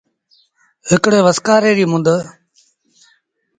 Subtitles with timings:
[0.89, 2.07] هڪڙيٚ وسڪآري ريٚ مند۔